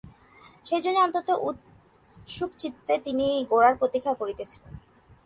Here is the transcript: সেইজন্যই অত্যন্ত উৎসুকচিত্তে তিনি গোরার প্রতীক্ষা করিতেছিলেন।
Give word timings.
সেইজন্যই 0.65 1.03
অত্যন্ত 1.03 1.29
উৎসুকচিত্তে 1.41 2.93
তিনি 3.05 3.25
গোরার 3.49 3.73
প্রতীক্ষা 3.75 4.13
করিতেছিলেন। 4.13 4.73